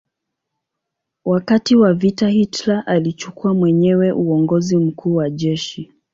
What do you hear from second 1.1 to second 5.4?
Wakati wa vita Hitler alichukua mwenyewe uongozi mkuu wa